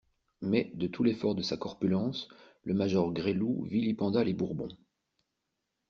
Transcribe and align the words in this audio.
Mais, 0.41 0.71
de 0.73 0.87
tout 0.87 1.03
l'effort 1.03 1.35
de 1.35 1.43
sa 1.43 1.57
corpulence, 1.57 2.27
le 2.63 2.73
major 2.73 3.13
Gresloup 3.13 3.65
vilipenda 3.65 4.23
les 4.23 4.33
Bourbons. 4.33 4.75